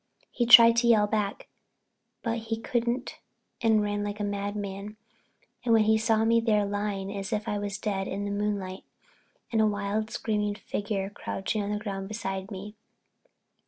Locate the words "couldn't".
2.63-3.19